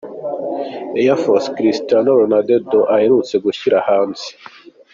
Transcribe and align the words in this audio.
Air 1.01 1.13
Force 1.23 1.47
Cristiano 1.57 2.09
Ronaldo 2.21 2.79
aherutse 2.95 3.35
gushyira 3.45 3.77
hanze. 3.87 4.27